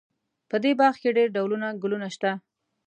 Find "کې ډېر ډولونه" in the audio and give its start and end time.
1.01-1.67